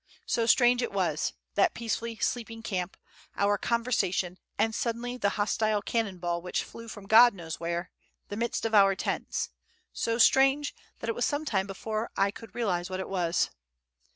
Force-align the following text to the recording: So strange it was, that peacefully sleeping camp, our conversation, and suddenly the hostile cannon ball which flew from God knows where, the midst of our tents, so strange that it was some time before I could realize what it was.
So 0.25 0.47
strange 0.47 0.81
it 0.81 0.91
was, 0.91 1.33
that 1.53 1.75
peacefully 1.75 2.15
sleeping 2.15 2.63
camp, 2.63 2.97
our 3.37 3.59
conversation, 3.59 4.39
and 4.57 4.73
suddenly 4.73 5.15
the 5.15 5.37
hostile 5.37 5.83
cannon 5.83 6.17
ball 6.17 6.41
which 6.41 6.63
flew 6.63 6.87
from 6.87 7.05
God 7.05 7.35
knows 7.35 7.59
where, 7.59 7.91
the 8.27 8.35
midst 8.35 8.65
of 8.65 8.73
our 8.73 8.95
tents, 8.95 9.51
so 9.93 10.17
strange 10.17 10.73
that 11.01 11.07
it 11.07 11.13
was 11.13 11.25
some 11.27 11.45
time 11.45 11.67
before 11.67 12.09
I 12.17 12.31
could 12.31 12.55
realize 12.55 12.89
what 12.89 12.99
it 12.99 13.09
was. 13.09 13.51